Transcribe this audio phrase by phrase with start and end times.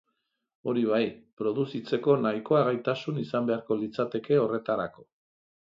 [0.71, 1.01] Hori bai,
[1.41, 5.09] produzitzeko nahikoa gaitasun izan beharko litzateke horretarako.